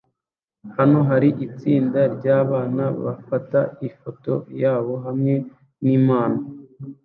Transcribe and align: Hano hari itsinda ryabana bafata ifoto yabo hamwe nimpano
Hano 0.77 0.99
hari 1.09 1.29
itsinda 1.45 1.99
ryabana 2.15 2.85
bafata 3.03 3.59
ifoto 3.87 4.33
yabo 4.61 4.93
hamwe 5.05 5.33
nimpano 5.83 6.39